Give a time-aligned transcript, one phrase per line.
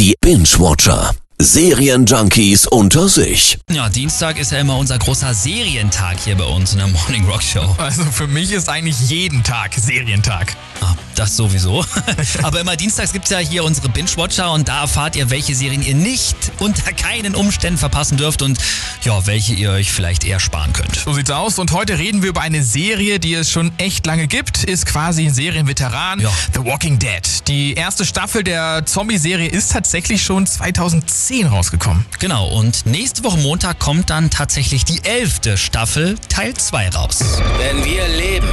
[0.00, 1.14] Die Binge-Watcher.
[1.38, 3.58] Serienjunkies unter sich.
[3.70, 7.42] Ja, Dienstag ist ja immer unser großer Serientag hier bei uns in der Morning Rock
[7.42, 7.76] Show.
[7.76, 10.56] Also für mich ist eigentlich jeden Tag Serientag.
[10.80, 11.84] Ah, das sowieso.
[12.42, 15.94] Aber immer dienstags gibt's ja hier unsere Binge-Watcher und da erfahrt ihr, welche Serien ihr
[15.94, 18.58] nicht unter keinen Umständen verpassen dürft und
[19.02, 20.96] ja, welche ihr euch vielleicht eher sparen könnt.
[20.96, 21.58] So sieht's aus.
[21.58, 24.64] Und heute reden wir über eine Serie, die es schon echt lange gibt.
[24.64, 26.20] Ist quasi ein Serienveteran.
[26.20, 26.30] Ja.
[26.54, 27.20] The Walking Dead.
[27.48, 32.06] Die erste Staffel der Zombie-Serie ist tatsächlich schon 2010 rausgekommen.
[32.18, 37.18] Genau, und nächste Woche Montag kommt dann tatsächlich die elfte Staffel, Teil 2 raus.
[37.58, 38.48] Wenn wir leben,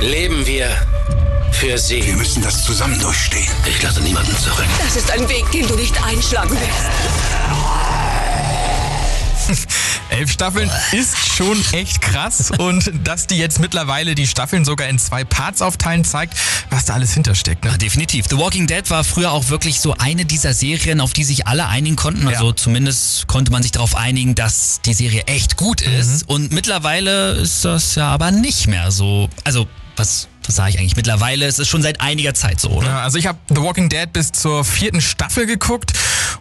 [0.00, 0.70] leben wir
[1.52, 2.04] für sie.
[2.06, 3.48] Wir müssen das zusammen durchstehen.
[3.66, 4.66] Ich lasse niemanden zurück.
[4.84, 6.88] Das ist ein Weg, den du nicht einschlagen willst.
[10.10, 12.50] Elf Staffeln ist schon echt krass.
[12.58, 16.34] Und dass die jetzt mittlerweile die Staffeln sogar in zwei Parts aufteilen, zeigt,
[16.70, 17.64] was da alles hintersteckt.
[17.64, 17.70] Ne?
[17.70, 18.26] Ja, definitiv.
[18.28, 21.66] The Walking Dead war früher auch wirklich so eine dieser Serien, auf die sich alle
[21.68, 22.26] einigen konnten.
[22.28, 22.56] Also Ja.
[22.56, 26.28] zumindest konnte man sich darauf einigen, dass die Serie echt gut ist.
[26.28, 29.28] Und mittlerweile ist das ja aber nicht mehr so.
[29.44, 30.96] Also, was, was sage ich eigentlich?
[30.96, 32.88] Mittlerweile ist es schon seit einiger Zeit so, oder?
[32.88, 35.92] Ja, also ich habe The Walking Dead bis zur vierten Staffel geguckt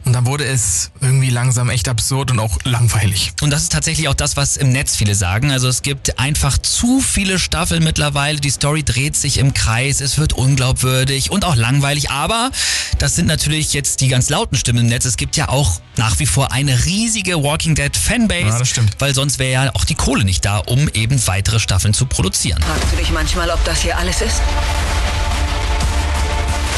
[0.05, 3.33] und dann wurde es irgendwie langsam echt absurd und auch langweilig.
[3.41, 5.51] Und das ist tatsächlich auch das, was im Netz viele sagen.
[5.51, 8.39] Also es gibt einfach zu viele Staffeln mittlerweile.
[8.39, 9.99] Die Story dreht sich im Kreis.
[9.99, 12.09] Es wird unglaubwürdig und auch langweilig.
[12.09, 12.51] Aber
[12.99, 15.03] das sind natürlich jetzt die ganz lauten Stimmen im Netz.
[15.03, 18.47] Es gibt ja auch nach wie vor eine riesige Walking Dead Fanbase.
[18.47, 18.95] Ja, das stimmt.
[18.99, 22.61] Weil sonst wäre ja auch die Kohle nicht da, um eben weitere Staffeln zu produzieren.
[22.61, 24.41] Fragst du dich manchmal, ob das hier alles ist?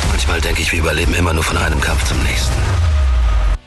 [0.09, 2.53] Manchmal denke ich, wir überleben immer nur von einem Kampf zum nächsten.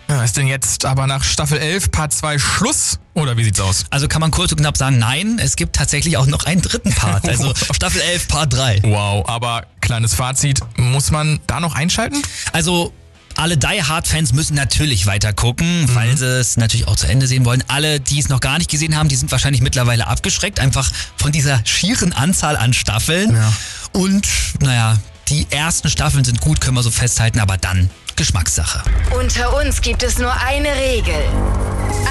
[0.08, 2.98] Ja, ist denn jetzt aber nach Staffel 11 Part 2 Schluss?
[3.14, 3.84] Oder wie sieht's aus?
[3.90, 6.92] Also kann man kurz und knapp sagen, nein, es gibt tatsächlich auch noch einen dritten
[6.94, 7.28] Part.
[7.28, 8.80] Also Staffel 11, Part 3.
[8.84, 12.20] Wow, aber kleines Fazit, muss man da noch einschalten?
[12.52, 12.92] Also
[13.36, 15.94] alle Die Hard Fans müssen natürlich weiter gucken, Mhm.
[15.94, 17.62] weil sie es natürlich auch zu Ende sehen wollen.
[17.68, 21.32] Alle, die es noch gar nicht gesehen haben, die sind wahrscheinlich mittlerweile abgeschreckt, einfach von
[21.32, 23.34] dieser schieren Anzahl an Staffeln.
[23.34, 23.52] Ja.
[23.92, 24.26] Und
[24.60, 24.98] naja,
[25.28, 28.82] die ersten Staffeln sind gut, können wir so festhalten, aber dann Geschmackssache.
[29.18, 31.14] Unter uns gibt es nur eine Regel.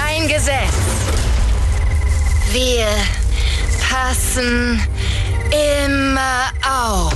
[0.08, 0.72] Ein Gesetz.
[2.52, 2.86] Wir
[3.88, 4.80] passen
[5.90, 7.14] immer auf.